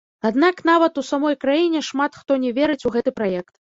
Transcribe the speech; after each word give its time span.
Аднак 0.27 0.61
нават 0.69 0.93
у 1.01 1.03
самой 1.09 1.35
краіне 1.45 1.79
шмат 1.91 2.11
хто 2.23 2.39
не 2.47 2.51
верыць 2.59 2.83
у 2.89 2.97
гэты 2.97 3.15
праект. 3.19 3.53